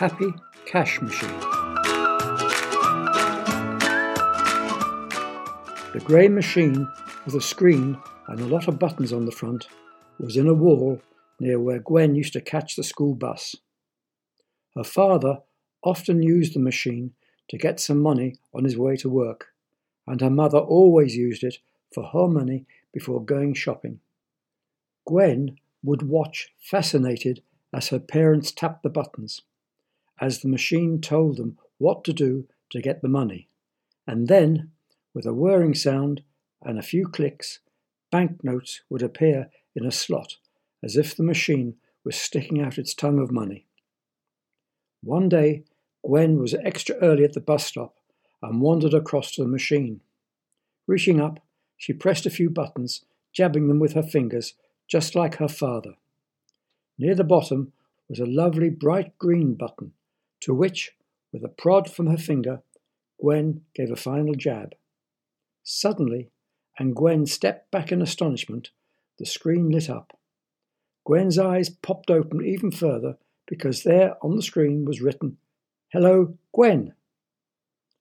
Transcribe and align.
happy 0.00 0.32
cash 0.64 0.98
machine. 1.02 1.28
The 5.92 6.00
grey 6.02 6.26
machine 6.26 6.88
with 7.26 7.34
a 7.34 7.40
screen 7.42 7.98
and 8.28 8.40
a 8.40 8.46
lot 8.46 8.66
of 8.66 8.78
buttons 8.78 9.12
on 9.12 9.26
the 9.26 9.30
front 9.30 9.68
was 10.18 10.38
in 10.38 10.48
a 10.48 10.54
wall 10.54 11.02
near 11.38 11.60
where 11.60 11.80
Gwen 11.80 12.14
used 12.14 12.32
to 12.32 12.40
catch 12.40 12.76
the 12.76 12.82
school 12.82 13.14
bus. 13.14 13.56
Her 14.74 14.84
father 14.84 15.40
often 15.84 16.22
used 16.22 16.54
the 16.54 16.60
machine 16.60 17.12
to 17.50 17.58
get 17.58 17.78
some 17.78 18.00
money 18.00 18.36
on 18.54 18.64
his 18.64 18.78
way 18.78 18.96
to 18.96 19.10
work, 19.10 19.48
and 20.06 20.22
her 20.22 20.30
mother 20.30 20.60
always 20.60 21.14
used 21.14 21.44
it 21.44 21.58
for 21.92 22.04
her 22.04 22.26
money 22.26 22.64
before 22.90 23.22
going 23.22 23.52
shopping. 23.52 24.00
Gwen 25.06 25.58
would 25.82 26.00
watch 26.00 26.54
fascinated 26.58 27.42
as 27.70 27.88
her 27.88 28.00
parents 28.00 28.50
tapped 28.50 28.82
the 28.82 28.88
buttons, 28.88 29.42
as 30.20 30.40
the 30.40 30.48
machine 30.48 31.00
told 31.00 31.36
them 31.36 31.58
what 31.78 32.04
to 32.04 32.12
do 32.12 32.46
to 32.70 32.82
get 32.82 33.02
the 33.02 33.08
money. 33.08 33.48
And 34.06 34.28
then, 34.28 34.70
with 35.14 35.26
a 35.26 35.34
whirring 35.34 35.74
sound 35.74 36.22
and 36.62 36.78
a 36.78 36.82
few 36.82 37.06
clicks, 37.06 37.60
banknotes 38.10 38.82
would 38.90 39.02
appear 39.02 39.50
in 39.74 39.86
a 39.86 39.90
slot 39.90 40.36
as 40.82 40.96
if 40.96 41.16
the 41.16 41.22
machine 41.22 41.76
was 42.04 42.16
sticking 42.16 42.60
out 42.60 42.78
its 42.78 42.94
tongue 42.94 43.18
of 43.18 43.30
money. 43.30 43.66
One 45.02 45.28
day, 45.28 45.64
Gwen 46.04 46.38
was 46.38 46.54
extra 46.54 46.96
early 46.96 47.24
at 47.24 47.34
the 47.34 47.40
bus 47.40 47.66
stop 47.66 47.96
and 48.42 48.60
wandered 48.60 48.94
across 48.94 49.32
to 49.32 49.42
the 49.42 49.48
machine. 49.48 50.00
Reaching 50.86 51.20
up, 51.20 51.40
she 51.76 51.92
pressed 51.92 52.26
a 52.26 52.30
few 52.30 52.50
buttons, 52.50 53.04
jabbing 53.32 53.68
them 53.68 53.78
with 53.78 53.92
her 53.92 54.02
fingers, 54.02 54.54
just 54.88 55.14
like 55.14 55.36
her 55.36 55.48
father. 55.48 55.94
Near 56.98 57.14
the 57.14 57.24
bottom 57.24 57.72
was 58.08 58.18
a 58.18 58.26
lovely 58.26 58.70
bright 58.70 59.16
green 59.18 59.54
button, 59.54 59.92
to 60.40 60.54
which, 60.54 60.92
with 61.32 61.44
a 61.44 61.48
prod 61.48 61.90
from 61.90 62.06
her 62.06 62.16
finger, 62.16 62.62
Gwen 63.20 63.62
gave 63.74 63.90
a 63.90 63.96
final 63.96 64.34
jab. 64.34 64.74
Suddenly, 65.62 66.30
and 66.78 66.96
Gwen 66.96 67.26
stepped 67.26 67.70
back 67.70 67.92
in 67.92 68.00
astonishment, 68.00 68.70
the 69.18 69.26
screen 69.26 69.68
lit 69.68 69.90
up. 69.90 70.18
Gwen's 71.04 71.38
eyes 71.38 71.68
popped 71.68 72.10
open 72.10 72.44
even 72.44 72.70
further 72.70 73.18
because 73.46 73.82
there 73.82 74.14
on 74.24 74.36
the 74.36 74.42
screen 74.42 74.84
was 74.84 75.00
written, 75.00 75.36
Hello, 75.88 76.38
Gwen. 76.54 76.94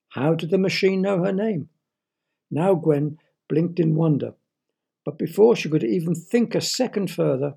How 0.09 0.33
did 0.33 0.49
the 0.49 0.57
machine 0.57 1.01
know 1.01 1.23
her 1.23 1.33
name? 1.33 1.69
Now 2.49 2.75
Gwen 2.75 3.19
blinked 3.47 3.79
in 3.79 3.95
wonder, 3.95 4.35
but 5.03 5.17
before 5.17 5.55
she 5.55 5.69
could 5.69 5.83
even 5.83 6.15
think 6.15 6.55
a 6.55 6.61
second 6.61 7.11
further, 7.11 7.55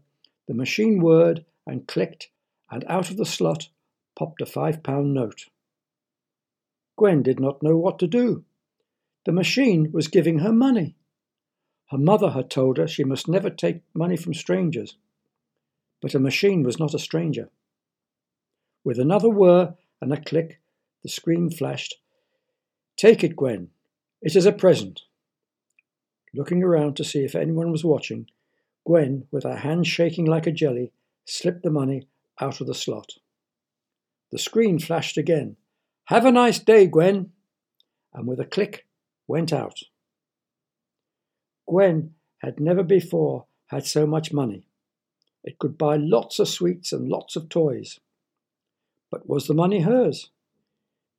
the 0.48 0.54
machine 0.54 1.00
whirred 1.00 1.44
and 1.66 1.86
clicked, 1.86 2.30
and 2.70 2.84
out 2.88 3.10
of 3.10 3.16
the 3.16 3.26
slot 3.26 3.68
popped 4.16 4.40
a 4.40 4.46
five 4.46 4.82
pound 4.82 5.14
note. 5.14 5.46
Gwen 6.96 7.22
did 7.22 7.40
not 7.40 7.62
know 7.62 7.76
what 7.76 7.98
to 8.00 8.06
do. 8.06 8.44
The 9.24 9.32
machine 9.32 9.92
was 9.92 10.08
giving 10.08 10.40
her 10.40 10.52
money. 10.52 10.96
Her 11.90 11.98
mother 11.98 12.30
had 12.30 12.50
told 12.50 12.78
her 12.78 12.88
she 12.88 13.04
must 13.04 13.28
never 13.28 13.50
take 13.50 13.82
money 13.94 14.16
from 14.16 14.34
strangers. 14.34 14.96
But 16.00 16.14
a 16.14 16.18
machine 16.18 16.62
was 16.62 16.78
not 16.78 16.94
a 16.94 16.98
stranger. 16.98 17.50
With 18.84 18.98
another 18.98 19.28
whir 19.28 19.74
and 20.00 20.12
a 20.12 20.20
click, 20.20 20.60
the 21.02 21.08
screen 21.08 21.50
flashed. 21.50 21.96
Take 22.96 23.22
it, 23.22 23.36
Gwen. 23.36 23.70
It 24.20 24.34
is 24.36 24.46
a 24.46 24.52
present. 24.52 25.02
Looking 26.34 26.62
around 26.62 26.96
to 26.96 27.04
see 27.04 27.24
if 27.24 27.34
anyone 27.34 27.70
was 27.70 27.84
watching, 27.84 28.28
Gwen, 28.86 29.26
with 29.30 29.44
her 29.44 29.56
hand 29.56 29.86
shaking 29.86 30.24
like 30.24 30.46
a 30.46 30.52
jelly, 30.52 30.92
slipped 31.24 31.62
the 31.62 31.70
money 31.70 32.08
out 32.40 32.60
of 32.60 32.66
the 32.66 32.74
slot. 32.74 33.12
The 34.32 34.38
screen 34.38 34.78
flashed 34.78 35.18
again. 35.18 35.56
Have 36.06 36.24
a 36.24 36.32
nice 36.32 36.58
day, 36.58 36.86
Gwen. 36.86 37.30
And 38.14 38.26
with 38.26 38.40
a 38.40 38.46
click, 38.46 38.86
went 39.28 39.52
out. 39.52 39.78
Gwen 41.68 42.14
had 42.38 42.58
never 42.58 42.82
before 42.82 43.44
had 43.66 43.86
so 43.86 44.06
much 44.06 44.32
money. 44.32 44.66
It 45.44 45.58
could 45.58 45.78
buy 45.78 45.96
lots 45.96 46.38
of 46.38 46.48
sweets 46.48 46.92
and 46.92 47.08
lots 47.08 47.36
of 47.36 47.48
toys. 47.48 48.00
But 49.10 49.28
was 49.28 49.46
the 49.46 49.54
money 49.54 49.80
hers? 49.80 50.30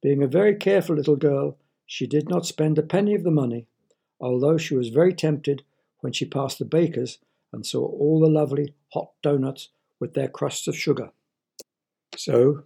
Being 0.02 0.24
a 0.24 0.28
very 0.28 0.56
careful 0.56 0.96
little 0.96 1.16
girl, 1.16 1.58
she 1.86 2.08
did 2.08 2.30
not 2.30 2.46
spend 2.46 2.78
a 2.78 2.84
penny 2.84 3.14
of 3.14 3.24
the 3.24 3.32
money, 3.32 3.68
although 4.20 4.58
she 4.58 4.76
was 4.76 4.90
very 4.90 5.14
tempted 5.14 5.64
when 6.00 6.14
she 6.14 6.26
passed 6.26 6.60
the 6.60 6.66
baker's 6.66 7.20
and 7.52 7.66
saw 7.66 7.86
all 7.86 8.20
the 8.20 8.30
lovely 8.30 8.74
hot 8.94 9.12
doughnuts 9.22 9.70
with 10.00 10.14
their 10.14 10.28
crusts 10.28 10.68
of 10.68 10.76
sugar. 10.76 11.12
So, 12.16 12.64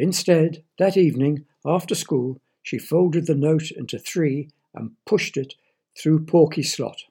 instead, 0.00 0.62
that 0.78 0.96
evening, 0.96 1.44
after 1.64 1.94
school, 1.94 2.40
she 2.62 2.78
folded 2.78 3.26
the 3.26 3.34
note 3.34 3.70
into 3.70 3.98
three 3.98 4.50
and 4.74 4.92
pushed 5.06 5.36
it 5.36 5.54
through 6.00 6.24
Porky's 6.24 6.72
slot. 6.72 7.02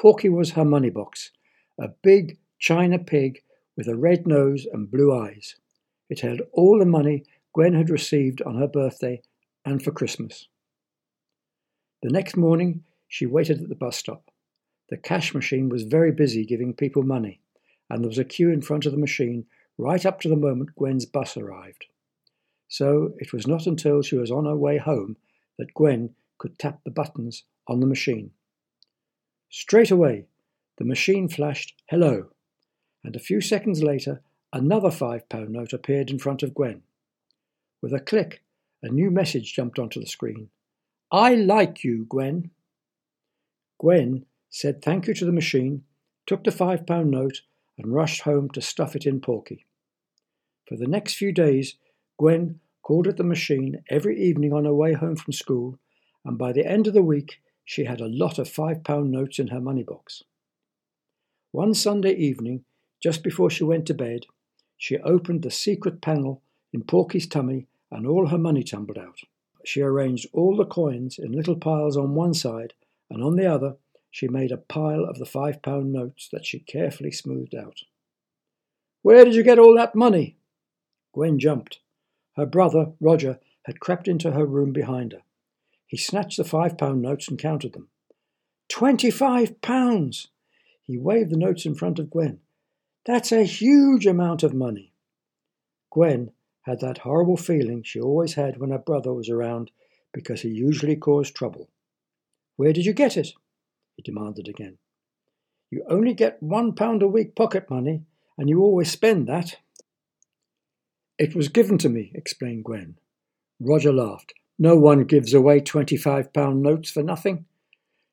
Porky 0.00 0.28
was 0.28 0.52
her 0.52 0.64
money 0.64 0.90
box, 0.90 1.30
a 1.78 1.88
big 2.02 2.38
china 2.58 2.98
pig 2.98 3.42
with 3.76 3.88
a 3.88 3.96
red 3.96 4.26
nose 4.26 4.66
and 4.72 4.90
blue 4.90 5.16
eyes. 5.16 5.56
It 6.08 6.20
held 6.20 6.42
all 6.52 6.78
the 6.78 6.86
money 6.86 7.24
Gwen 7.54 7.74
had 7.74 7.90
received 7.90 8.42
on 8.42 8.56
her 8.56 8.68
birthday 8.68 9.22
and 9.64 9.82
for 9.82 9.90
Christmas. 9.90 10.48
The 12.02 12.10
next 12.10 12.36
morning, 12.36 12.84
she 13.08 13.26
waited 13.26 13.62
at 13.62 13.68
the 13.68 13.74
bus 13.74 13.96
stop. 13.96 14.30
The 14.90 14.96
cash 14.96 15.34
machine 15.34 15.68
was 15.68 15.82
very 15.82 16.12
busy 16.12 16.44
giving 16.44 16.74
people 16.74 17.02
money, 17.02 17.40
and 17.88 18.02
there 18.02 18.08
was 18.08 18.18
a 18.18 18.24
queue 18.24 18.50
in 18.50 18.62
front 18.62 18.86
of 18.86 18.92
the 18.92 18.98
machine 18.98 19.46
right 19.78 20.04
up 20.04 20.20
to 20.20 20.28
the 20.28 20.36
moment 20.36 20.76
Gwen's 20.76 21.06
bus 21.06 21.36
arrived. 21.36 21.86
So 22.68 23.14
it 23.18 23.32
was 23.32 23.46
not 23.46 23.66
until 23.66 24.02
she 24.02 24.16
was 24.16 24.30
on 24.30 24.44
her 24.44 24.56
way 24.56 24.78
home 24.78 25.16
that 25.58 25.74
Gwen 25.74 26.14
could 26.38 26.58
tap 26.58 26.80
the 26.84 26.90
buttons 26.90 27.44
on 27.66 27.80
the 27.80 27.86
machine. 27.86 28.30
Straight 29.50 29.90
away, 29.90 30.26
the 30.78 30.84
machine 30.84 31.28
flashed 31.28 31.74
hello, 31.88 32.30
and 33.04 33.16
a 33.16 33.20
few 33.20 33.40
seconds 33.40 33.82
later, 33.82 34.20
another 34.52 34.90
five 34.90 35.28
pound 35.28 35.50
note 35.50 35.72
appeared 35.72 36.10
in 36.10 36.18
front 36.18 36.42
of 36.42 36.54
Gwen. 36.54 36.82
With 37.80 37.94
a 37.94 38.00
click, 38.00 38.42
a 38.82 38.88
new 38.88 39.10
message 39.10 39.54
jumped 39.54 39.78
onto 39.78 40.00
the 40.00 40.06
screen. 40.06 40.50
I 41.10 41.34
like 41.34 41.84
you, 41.84 42.04
Gwen. 42.08 42.50
Gwen 43.78 44.26
said 44.50 44.82
thank 44.82 45.06
you 45.06 45.14
to 45.14 45.24
the 45.24 45.32
machine, 45.32 45.84
took 46.26 46.44
the 46.44 46.50
five 46.50 46.86
pound 46.86 47.10
note, 47.10 47.42
and 47.78 47.94
rushed 47.94 48.22
home 48.22 48.50
to 48.50 48.60
stuff 48.60 48.96
it 48.96 49.06
in 49.06 49.20
Porky. 49.20 49.66
For 50.66 50.76
the 50.76 50.86
next 50.86 51.14
few 51.14 51.32
days, 51.32 51.76
Gwen 52.18 52.60
called 52.82 53.06
at 53.06 53.16
the 53.16 53.24
machine 53.24 53.82
every 53.90 54.20
evening 54.20 54.52
on 54.52 54.64
her 54.64 54.74
way 54.74 54.92
home 54.92 55.16
from 55.16 55.32
school, 55.32 55.78
and 56.24 56.38
by 56.38 56.52
the 56.52 56.66
end 56.66 56.86
of 56.86 56.94
the 56.94 57.02
week, 57.02 57.40
she 57.64 57.84
had 57.84 58.00
a 58.00 58.08
lot 58.08 58.38
of 58.38 58.48
five 58.48 58.84
pound 58.84 59.10
notes 59.10 59.38
in 59.38 59.48
her 59.48 59.60
money 59.60 59.82
box. 59.82 60.22
One 61.50 61.74
Sunday 61.74 62.14
evening, 62.14 62.64
just 63.02 63.22
before 63.22 63.50
she 63.50 63.64
went 63.64 63.86
to 63.86 63.94
bed, 63.94 64.26
she 64.76 64.98
opened 64.98 65.42
the 65.42 65.50
secret 65.50 66.00
panel 66.00 66.42
in 66.72 66.84
Porky's 66.84 67.26
tummy 67.26 67.66
and 67.90 68.06
all 68.06 68.28
her 68.28 68.38
money 68.38 68.62
tumbled 68.62 68.98
out. 68.98 69.20
She 69.64 69.80
arranged 69.80 70.26
all 70.32 70.56
the 70.56 70.64
coins 70.64 71.18
in 71.18 71.32
little 71.32 71.56
piles 71.56 71.96
on 71.96 72.14
one 72.14 72.34
side, 72.34 72.74
and 73.10 73.22
on 73.22 73.36
the 73.36 73.46
other 73.46 73.76
she 74.10 74.28
made 74.28 74.52
a 74.52 74.56
pile 74.56 75.04
of 75.04 75.18
the 75.18 75.26
five 75.26 75.60
pound 75.60 75.92
notes 75.92 76.28
that 76.32 76.46
she 76.46 76.60
carefully 76.60 77.10
smoothed 77.10 77.54
out. 77.54 77.80
Where 79.02 79.24
did 79.24 79.34
you 79.34 79.42
get 79.42 79.58
all 79.58 79.74
that 79.76 79.94
money? 79.94 80.36
Gwen 81.12 81.38
jumped. 81.38 81.80
Her 82.36 82.46
brother, 82.46 82.92
Roger, 83.00 83.40
had 83.64 83.80
crept 83.80 84.08
into 84.08 84.32
her 84.32 84.46
room 84.46 84.72
behind 84.72 85.12
her. 85.12 85.22
He 85.86 85.96
snatched 85.96 86.36
the 86.36 86.44
five 86.44 86.76
pound 86.76 87.02
notes 87.02 87.28
and 87.28 87.38
counted 87.38 87.72
them. 87.72 87.88
Twenty 88.68 89.10
five 89.10 89.60
pounds! 89.62 90.28
He 90.82 90.98
waved 90.98 91.30
the 91.30 91.36
notes 91.36 91.66
in 91.66 91.74
front 91.74 91.98
of 91.98 92.10
Gwen. 92.10 92.40
That's 93.04 93.32
a 93.32 93.44
huge 93.44 94.06
amount 94.06 94.42
of 94.42 94.52
money. 94.52 94.92
Gwen 95.90 96.32
had 96.62 96.80
that 96.80 96.98
horrible 96.98 97.36
feeling 97.36 97.82
she 97.82 98.00
always 98.00 98.34
had 98.34 98.58
when 98.58 98.70
her 98.70 98.78
brother 98.78 99.14
was 99.14 99.30
around 99.30 99.70
because 100.12 100.42
he 100.42 100.48
usually 100.48 100.96
caused 100.96 101.34
trouble. 101.34 101.70
Where 102.56 102.72
did 102.72 102.84
you 102.84 102.92
get 102.92 103.16
it? 103.16 103.28
he 103.94 104.02
demanded 104.02 104.48
again. 104.48 104.78
You 105.70 105.84
only 105.88 106.14
get 106.14 106.42
one 106.42 106.74
pound 106.74 107.02
a 107.02 107.08
week 107.08 107.34
pocket 107.34 107.70
money, 107.70 108.02
and 108.36 108.48
you 108.48 108.60
always 108.60 108.90
spend 108.90 109.26
that. 109.28 109.56
It 111.18 111.34
was 111.34 111.48
given 111.48 111.78
to 111.78 111.88
me, 111.88 112.12
explained 112.14 112.64
Gwen. 112.64 112.98
Roger 113.58 113.92
laughed. 113.92 114.34
No 114.58 114.76
one 114.76 115.04
gives 115.04 115.32
away 115.32 115.60
twenty-five 115.60 116.32
pound 116.32 116.62
notes 116.62 116.90
for 116.90 117.02
nothing. 117.02 117.46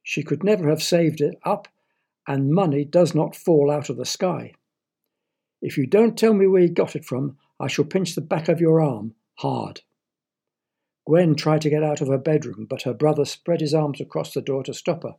She 0.04 0.24
could 0.24 0.44
never 0.44 0.70
have 0.70 0.84
saved 0.84 1.22
it 1.22 1.38
up, 1.44 1.68
and 2.28 2.54
money 2.54 2.86
does 2.86 3.14
not 3.14 3.36
fall 3.36 3.70
out 3.70 3.90
of 3.90 3.98
the 3.98 4.06
sky. 4.06 4.54
If 5.62 5.78
you 5.78 5.86
don't 5.86 6.18
tell 6.18 6.34
me 6.34 6.48
where 6.48 6.62
you 6.62 6.70
got 6.70 6.96
it 6.96 7.06
from, 7.06 7.38
I 7.60 7.68
shall 7.68 7.86
pinch 7.86 8.16
the 8.16 8.22
back 8.22 8.50
of 8.50 8.62
your 8.62 8.82
arm 8.82 9.16
hard. 9.36 9.82
Gwen 11.06 11.36
tried 11.36 11.62
to 11.62 11.70
get 11.70 11.84
out 11.84 12.00
of 12.00 12.08
her 12.08 12.18
bedroom, 12.18 12.68
but 12.70 12.84
her 12.84 12.94
brother 12.94 13.26
spread 13.26 13.60
his 13.60 13.74
arms 13.74 14.00
across 14.00 14.34
the 14.34 14.42
door 14.42 14.64
to 14.64 14.74
stop 14.74 15.04
her. 15.04 15.16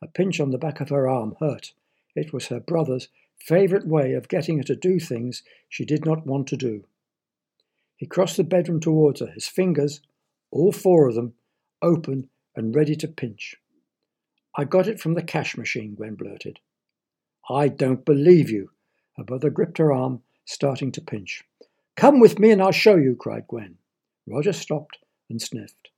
A 0.00 0.06
pinch 0.06 0.38
on 0.38 0.50
the 0.50 0.58
back 0.58 0.80
of 0.80 0.88
her 0.90 1.08
arm 1.08 1.36
hurt. 1.40 1.72
It 2.14 2.32
was 2.32 2.46
her 2.46 2.60
brother's 2.60 3.08
favourite 3.36 3.86
way 3.86 4.12
of 4.14 4.28
getting 4.28 4.58
her 4.58 4.64
to 4.64 4.76
do 4.76 5.00
things 5.00 5.42
she 5.68 5.84
did 5.84 6.04
not 6.04 6.26
want 6.26 6.46
to 6.48 6.56
do. 6.56 6.84
He 8.02 8.08
crossed 8.08 8.36
the 8.36 8.42
bedroom 8.42 8.80
towards 8.80 9.20
her, 9.20 9.28
his 9.28 9.46
fingers, 9.46 10.00
all 10.50 10.72
four 10.72 11.06
of 11.06 11.14
them, 11.14 11.34
open 11.80 12.30
and 12.56 12.74
ready 12.74 12.96
to 12.96 13.06
pinch. 13.06 13.54
I 14.56 14.64
got 14.64 14.88
it 14.88 14.98
from 14.98 15.14
the 15.14 15.22
cash 15.22 15.56
machine, 15.56 15.94
Gwen 15.94 16.16
blurted. 16.16 16.58
I 17.48 17.68
don't 17.68 18.04
believe 18.04 18.50
you. 18.50 18.72
Her 19.16 19.22
brother 19.22 19.50
gripped 19.50 19.78
her 19.78 19.92
arm, 19.92 20.24
starting 20.44 20.90
to 20.90 21.00
pinch. 21.00 21.44
Come 21.94 22.18
with 22.18 22.40
me 22.40 22.50
and 22.50 22.60
I'll 22.60 22.72
show 22.72 22.96
you, 22.96 23.14
cried 23.14 23.46
Gwen. 23.46 23.78
Roger 24.26 24.52
stopped 24.52 24.98
and 25.30 25.40
sniffed. 25.40 25.90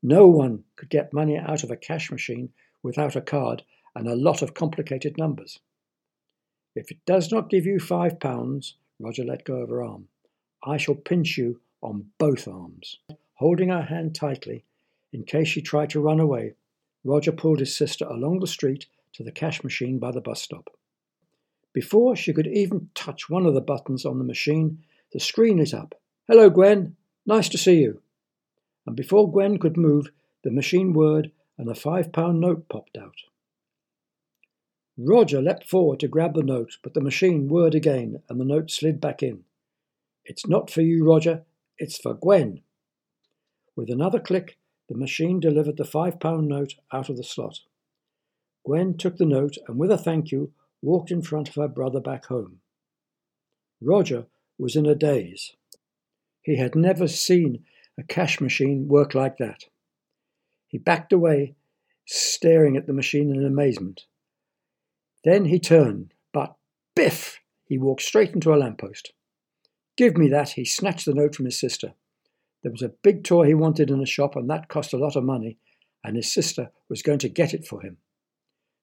No 0.00 0.28
one 0.28 0.62
could 0.76 0.90
get 0.90 1.12
money 1.12 1.36
out 1.36 1.64
of 1.64 1.72
a 1.72 1.76
cash 1.76 2.08
machine 2.12 2.52
without 2.84 3.16
a 3.16 3.20
card 3.20 3.64
and 3.96 4.06
a 4.06 4.14
lot 4.14 4.42
of 4.42 4.54
complicated 4.54 5.18
numbers. 5.18 5.58
If 6.76 6.92
it 6.92 7.04
does 7.04 7.32
not 7.32 7.50
give 7.50 7.66
you 7.66 7.80
five 7.80 8.20
pounds, 8.20 8.76
Roger 9.00 9.24
let 9.24 9.44
go 9.44 9.56
of 9.56 9.70
her 9.70 9.82
arm. 9.82 10.06
I 10.62 10.76
shall 10.76 10.94
pinch 10.94 11.38
you 11.38 11.60
on 11.82 12.10
both 12.18 12.48
arms. 12.48 12.98
Holding 13.34 13.68
her 13.68 13.82
hand 13.82 14.14
tightly, 14.14 14.64
in 15.12 15.24
case 15.24 15.48
she 15.48 15.62
tried 15.62 15.90
to 15.90 16.00
run 16.00 16.20
away, 16.20 16.54
Roger 17.04 17.32
pulled 17.32 17.60
his 17.60 17.76
sister 17.76 18.04
along 18.04 18.40
the 18.40 18.46
street 18.46 18.86
to 19.12 19.22
the 19.22 19.32
cash 19.32 19.62
machine 19.62 19.98
by 19.98 20.10
the 20.10 20.20
bus 20.20 20.42
stop. 20.42 20.70
Before 21.72 22.16
she 22.16 22.32
could 22.32 22.46
even 22.46 22.90
touch 22.94 23.30
one 23.30 23.46
of 23.46 23.54
the 23.54 23.60
buttons 23.60 24.04
on 24.04 24.18
the 24.18 24.24
machine, 24.24 24.82
the 25.12 25.20
screen 25.20 25.58
lit 25.58 25.72
up. 25.72 25.94
Hello, 26.26 26.50
Gwen. 26.50 26.96
Nice 27.24 27.48
to 27.50 27.58
see 27.58 27.80
you. 27.80 28.02
And 28.86 28.96
before 28.96 29.30
Gwen 29.30 29.58
could 29.58 29.76
move, 29.76 30.10
the 30.42 30.50
machine 30.50 30.92
whirred 30.92 31.30
and 31.56 31.68
a 31.68 31.74
five 31.74 32.12
pound 32.12 32.40
note 32.40 32.68
popped 32.68 32.96
out. 32.96 33.16
Roger 34.96 35.40
leapt 35.40 35.68
forward 35.68 36.00
to 36.00 36.08
grab 36.08 36.34
the 36.34 36.42
note, 36.42 36.78
but 36.82 36.94
the 36.94 37.00
machine 37.00 37.48
whirred 37.48 37.74
again 37.74 38.22
and 38.28 38.40
the 38.40 38.44
note 38.44 38.70
slid 38.70 39.00
back 39.00 39.22
in. 39.22 39.44
It's 40.28 40.46
not 40.46 40.70
for 40.70 40.82
you, 40.82 41.04
Roger, 41.04 41.44
it's 41.78 41.96
for 41.96 42.12
Gwen. 42.12 42.60
With 43.74 43.88
another 43.88 44.20
click, 44.20 44.58
the 44.88 44.96
machine 44.96 45.40
delivered 45.40 45.78
the 45.78 45.84
five 45.84 46.20
pound 46.20 46.48
note 46.48 46.74
out 46.92 47.08
of 47.08 47.16
the 47.16 47.24
slot. 47.24 47.60
Gwen 48.64 48.98
took 48.98 49.16
the 49.16 49.24
note 49.24 49.56
and, 49.66 49.78
with 49.78 49.90
a 49.90 49.96
thank 49.96 50.30
you, 50.30 50.52
walked 50.82 51.10
in 51.10 51.22
front 51.22 51.48
of 51.48 51.54
her 51.54 51.66
brother 51.66 51.98
back 51.98 52.26
home. 52.26 52.60
Roger 53.80 54.26
was 54.58 54.76
in 54.76 54.84
a 54.84 54.94
daze. 54.94 55.54
He 56.42 56.56
had 56.56 56.74
never 56.74 57.08
seen 57.08 57.64
a 57.98 58.02
cash 58.02 58.38
machine 58.38 58.86
work 58.86 59.14
like 59.14 59.38
that. 59.38 59.64
He 60.66 60.76
backed 60.76 61.12
away, 61.12 61.54
staring 62.04 62.76
at 62.76 62.86
the 62.86 62.92
machine 62.92 63.34
in 63.34 63.46
amazement. 63.46 64.04
Then 65.24 65.46
he 65.46 65.58
turned, 65.58 66.12
but 66.34 66.54
biff! 66.94 67.40
He 67.64 67.78
walked 67.78 68.02
straight 68.02 68.32
into 68.32 68.52
a 68.52 68.56
lamppost. 68.56 69.12
Give 69.98 70.16
me 70.16 70.28
that, 70.28 70.50
he 70.50 70.64
snatched 70.64 71.06
the 71.06 71.12
note 71.12 71.34
from 71.34 71.46
his 71.46 71.58
sister. 71.58 71.92
There 72.62 72.70
was 72.70 72.82
a 72.82 72.88
big 72.88 73.24
toy 73.24 73.46
he 73.46 73.54
wanted 73.54 73.90
in 73.90 74.00
a 74.00 74.06
shop, 74.06 74.36
and 74.36 74.48
that 74.48 74.68
cost 74.68 74.92
a 74.92 74.96
lot 74.96 75.16
of 75.16 75.24
money, 75.24 75.58
and 76.04 76.14
his 76.14 76.32
sister 76.32 76.70
was 76.88 77.02
going 77.02 77.18
to 77.18 77.28
get 77.28 77.52
it 77.52 77.66
for 77.66 77.80
him. 77.80 77.96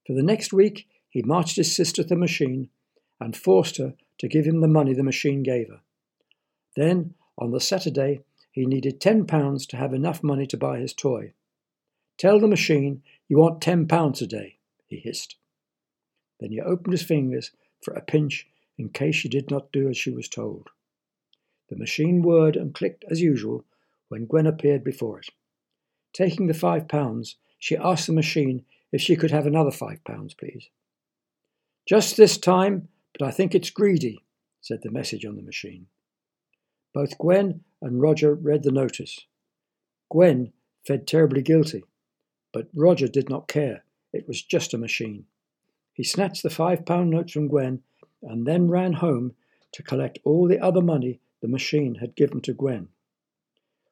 For 0.05 0.11
the 0.11 0.21
next 0.21 0.51
week, 0.51 0.89
he 1.09 1.21
marched 1.21 1.55
his 1.55 1.73
sister 1.73 2.03
to 2.03 2.09
the 2.09 2.15
machine 2.17 2.69
and 3.17 3.33
forced 3.33 3.77
her 3.77 3.93
to 4.17 4.27
give 4.27 4.45
him 4.45 4.59
the 4.59 4.67
money 4.67 4.93
the 4.93 5.03
machine 5.03 5.41
gave 5.41 5.69
her. 5.69 5.79
Then, 6.75 7.13
on 7.37 7.51
the 7.51 7.61
Saturday, 7.61 8.19
he 8.51 8.65
needed 8.65 8.99
ten 8.99 9.25
pounds 9.25 9.65
to 9.67 9.77
have 9.77 9.93
enough 9.93 10.21
money 10.21 10.45
to 10.47 10.57
buy 10.57 10.79
his 10.79 10.93
toy. 10.93 11.31
Tell 12.17 12.41
the 12.41 12.47
machine 12.49 13.03
you 13.29 13.37
want 13.37 13.61
ten 13.61 13.87
pounds 13.87 14.21
a 14.21 14.27
day, 14.27 14.57
he 14.85 14.97
hissed. 14.97 15.37
Then 16.41 16.51
he 16.51 16.59
opened 16.59 16.91
his 16.91 17.03
fingers 17.03 17.51
for 17.81 17.93
a 17.93 18.01
pinch 18.01 18.49
in 18.77 18.89
case 18.89 19.15
she 19.15 19.29
did 19.29 19.49
not 19.49 19.71
do 19.71 19.87
as 19.87 19.95
she 19.95 20.11
was 20.11 20.27
told. 20.27 20.71
The 21.69 21.75
machine 21.75 22.21
whirred 22.21 22.55
and 22.55 22.73
clicked 22.73 23.05
as 23.09 23.21
usual 23.21 23.65
when 24.09 24.25
Gwen 24.25 24.47
appeared 24.47 24.83
before 24.83 25.19
it. 25.19 25.29
Taking 26.13 26.47
the 26.47 26.53
five 26.53 26.87
pounds, 26.87 27.35
she 27.57 27.75
asked 27.75 28.07
the 28.07 28.13
machine 28.13 28.65
if 28.91 29.01
she 29.01 29.15
could 29.15 29.31
have 29.31 29.47
another 29.47 29.71
five 29.71 30.03
pounds, 30.03 30.33
please. 30.33 30.69
Just 31.87 32.17
this 32.17 32.37
time, 32.37 32.87
but 33.17 33.27
I 33.27 33.31
think 33.31 33.53
it's 33.53 33.69
greedy, 33.69 34.23
said 34.61 34.81
the 34.81 34.91
message 34.91 35.25
on 35.25 35.35
the 35.35 35.41
machine. 35.41 35.87
Both 36.93 37.17
Gwen 37.17 37.63
and 37.81 38.01
Roger 38.01 38.33
read 38.33 38.63
the 38.63 38.71
notice. 38.71 39.19
Gwen 40.09 40.53
felt 40.87 41.07
terribly 41.07 41.41
guilty, 41.41 41.83
but 42.53 42.69
Roger 42.73 43.07
did 43.07 43.29
not 43.29 43.47
care. 43.47 43.83
It 44.13 44.27
was 44.27 44.41
just 44.41 44.73
a 44.73 44.77
machine. 44.77 45.25
He 45.93 46.03
snatched 46.03 46.43
the 46.43 46.49
five 46.49 46.85
pound 46.85 47.09
note 47.09 47.29
from 47.31 47.47
Gwen 47.47 47.81
and 48.21 48.45
then 48.45 48.69
ran 48.69 48.93
home 48.93 49.33
to 49.73 49.83
collect 49.83 50.19
all 50.23 50.47
the 50.47 50.59
other 50.59 50.81
money 50.81 51.19
the 51.45 51.51
machine 51.51 51.93
had 52.01 52.15
given 52.15 52.41
to 52.41 52.53
Gwen. 52.53 52.87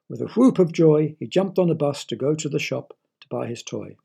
With 0.10 0.22
a 0.22 0.30
whoop 0.30 0.58
of 0.58 0.72
joy, 0.72 1.16
he 1.20 1.28
jumped 1.28 1.60
on 1.60 1.70
a 1.70 1.76
bus 1.76 2.04
to 2.06 2.16
go 2.16 2.34
to 2.34 2.50
the 2.50 2.58
shop 2.58 2.98
to 3.22 3.28
buy 3.30 3.46
his 3.46 3.62
toy. 3.62 3.96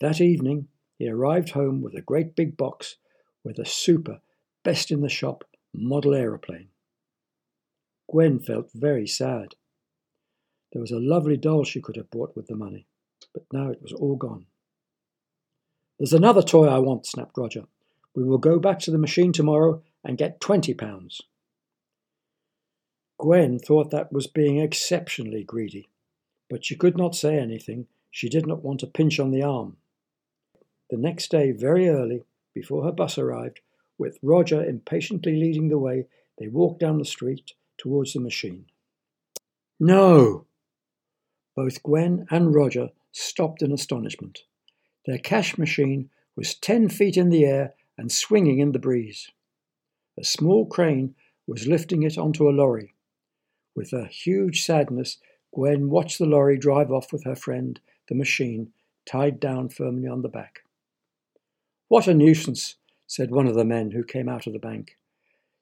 That 0.00 0.20
evening, 0.20 0.68
he 0.98 1.08
arrived 1.08 1.52
home 1.52 1.80
with 1.80 1.94
a 1.94 2.02
great 2.02 2.36
big 2.36 2.58
box 2.58 2.96
with 3.42 3.58
a 3.58 3.64
super, 3.64 4.20
best 4.62 4.90
in 4.90 5.00
the 5.00 5.08
shop 5.08 5.44
model 5.72 6.14
aeroplane. 6.14 6.68
Gwen 8.06 8.38
felt 8.38 8.68
very 8.74 9.06
sad. 9.06 9.54
There 10.74 10.82
was 10.82 10.90
a 10.90 11.00
lovely 11.00 11.38
doll 11.38 11.64
she 11.64 11.80
could 11.80 11.96
have 11.96 12.10
bought 12.10 12.36
with 12.36 12.48
the 12.48 12.54
money, 12.54 12.86
but 13.32 13.44
now 13.50 13.70
it 13.70 13.80
was 13.80 13.94
all 13.94 14.16
gone. 14.16 14.44
There's 15.98 16.12
another 16.12 16.42
toy 16.42 16.66
I 16.66 16.80
want, 16.80 17.06
snapped 17.06 17.38
Roger. 17.38 17.64
We 18.14 18.24
will 18.24 18.36
go 18.36 18.58
back 18.58 18.78
to 18.80 18.90
the 18.90 18.98
machine 18.98 19.32
tomorrow 19.32 19.82
and 20.04 20.18
get 20.18 20.38
twenty 20.38 20.74
pounds. 20.74 21.22
Gwen 23.18 23.58
thought 23.58 23.90
that 23.90 24.12
was 24.12 24.26
being 24.26 24.58
exceptionally 24.58 25.42
greedy, 25.42 25.88
but 26.50 26.64
she 26.64 26.76
could 26.76 26.96
not 26.96 27.14
say 27.14 27.38
anything. 27.38 27.86
She 28.10 28.28
did 28.28 28.46
not 28.46 28.62
want 28.62 28.82
a 28.82 28.86
pinch 28.86 29.18
on 29.18 29.30
the 29.30 29.42
arm. 29.42 29.76
The 30.90 30.96
next 30.96 31.30
day, 31.30 31.52
very 31.52 31.88
early, 31.88 32.24
before 32.54 32.84
her 32.84 32.92
bus 32.92 33.18
arrived, 33.18 33.60
with 33.98 34.18
Roger 34.22 34.64
impatiently 34.64 35.36
leading 35.36 35.68
the 35.68 35.78
way, 35.78 36.06
they 36.38 36.48
walked 36.48 36.80
down 36.80 36.98
the 36.98 37.04
street 37.04 37.52
towards 37.78 38.12
the 38.12 38.20
machine. 38.20 38.66
No! 39.80 40.46
Both 41.54 41.82
Gwen 41.82 42.26
and 42.30 42.54
Roger 42.54 42.90
stopped 43.12 43.62
in 43.62 43.72
astonishment. 43.72 44.40
Their 45.06 45.18
cash 45.18 45.56
machine 45.56 46.10
was 46.36 46.54
ten 46.54 46.88
feet 46.88 47.16
in 47.16 47.30
the 47.30 47.44
air 47.44 47.74
and 47.96 48.12
swinging 48.12 48.58
in 48.58 48.72
the 48.72 48.78
breeze. 48.78 49.30
A 50.18 50.24
small 50.24 50.66
crane 50.66 51.14
was 51.46 51.66
lifting 51.66 52.02
it 52.02 52.18
onto 52.18 52.48
a 52.48 52.52
lorry. 52.52 52.94
With 53.76 53.92
a 53.92 54.06
huge 54.06 54.64
sadness, 54.64 55.18
Gwen 55.54 55.90
watched 55.90 56.18
the 56.18 56.24
lorry 56.24 56.56
drive 56.56 56.90
off 56.90 57.12
with 57.12 57.24
her 57.24 57.36
friend, 57.36 57.78
the 58.08 58.14
machine, 58.14 58.72
tied 59.04 59.38
down 59.38 59.68
firmly 59.68 60.08
on 60.08 60.22
the 60.22 60.28
back. 60.28 60.60
What 61.88 62.08
a 62.08 62.14
nuisance, 62.14 62.76
said 63.06 63.30
one 63.30 63.46
of 63.46 63.54
the 63.54 63.66
men 63.66 63.90
who 63.90 64.02
came 64.02 64.30
out 64.30 64.46
of 64.46 64.54
the 64.54 64.58
bank. 64.58 64.96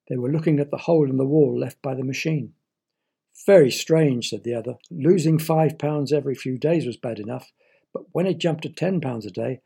They 0.09 0.17
were 0.17 0.31
looking 0.31 0.61
at 0.61 0.71
the 0.71 0.79
hole 0.79 1.11
in 1.11 1.17
the 1.17 1.27
wall 1.27 1.59
left 1.59 1.83
by 1.83 1.95
the 1.95 2.05
machine. 2.05 2.55
Very 3.47 3.71
strange, 3.71 4.31
said 4.31 4.45
the 4.45 4.55
other. 4.55 4.77
Losing 4.91 5.39
five 5.39 5.77
pounds 5.77 6.13
every 6.13 6.37
few 6.37 6.57
days 6.57 6.87
was 6.87 6.97
bad 6.97 7.19
enough, 7.19 7.53
but 7.93 8.05
when 8.13 8.27
it 8.27 8.39
jumped 8.39 8.63
to 8.63 8.69
ten 8.69 9.01
pounds 9.01 9.27
a 9.27 9.31
day, 9.31 9.61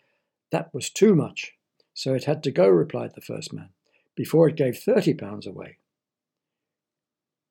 that 0.52 0.72
was 0.72 0.88
too 0.88 1.14
much. 1.14 1.52
So 1.92 2.14
it 2.14 2.24
had 2.24 2.42
to 2.44 2.50
go, 2.50 2.66
replied 2.66 3.12
the 3.14 3.20
first 3.20 3.52
man, 3.52 3.68
before 4.16 4.48
it 4.48 4.56
gave 4.56 4.78
thirty 4.78 5.12
pounds 5.12 5.46
away. 5.46 5.76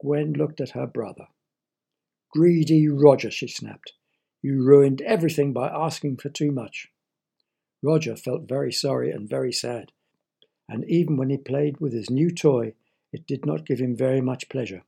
Gwen 0.08 0.32
looked 0.32 0.62
at 0.62 0.70
her 0.70 0.88
brother. 0.88 1.28
Greedy 2.32 2.88
Roger, 2.88 3.30
she 3.30 3.50
snapped. 3.50 3.92
You 4.42 4.64
ruined 4.64 5.02
everything 5.02 5.52
by 5.52 5.68
asking 5.68 6.16
for 6.16 6.30
too 6.30 6.50
much. 6.50 6.88
Roger 7.84 8.16
felt 8.16 8.48
very 8.48 8.72
sorry 8.72 9.12
and 9.12 9.28
very 9.28 9.52
sad, 9.52 9.92
and 10.70 10.86
even 10.86 11.18
when 11.18 11.30
he 11.30 11.38
played 11.38 11.82
with 11.82 11.92
his 11.92 12.10
new 12.10 12.32
toy, 12.32 12.74
it 13.12 13.28
did 13.28 13.46
not 13.46 13.66
give 13.66 13.80
him 13.80 13.98
very 13.98 14.22
much 14.22 14.48
pleasure. 14.48 14.84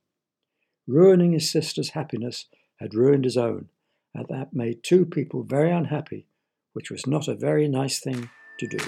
Ruining 0.87 1.33
his 1.33 1.51
sister's 1.51 1.89
happiness 1.89 2.45
had 2.77 2.93
ruined 2.93 3.25
his 3.25 3.35
own, 3.35 3.67
and 4.15 4.25
that 4.29 4.53
made 4.53 4.83
two 4.83 5.05
people 5.05 5.43
very 5.43 5.69
unhappy, 5.69 6.27
which 6.71 6.89
was 6.89 7.05
not 7.05 7.27
a 7.27 7.35
very 7.35 7.67
nice 7.67 7.99
thing 7.99 8.29
to 8.57 8.67
do. 8.67 8.79